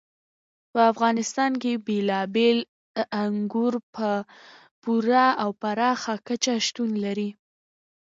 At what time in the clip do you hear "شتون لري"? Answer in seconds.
6.67-7.29